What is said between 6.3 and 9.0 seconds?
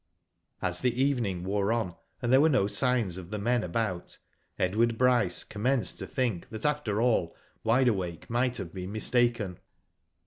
that after all Wide Awake might have been